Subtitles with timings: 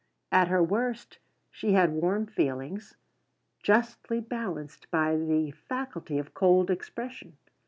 [0.31, 1.19] At her worst
[1.51, 2.95] she had warm feelings,
[3.61, 7.37] justly balanced by the faculty of cold expression.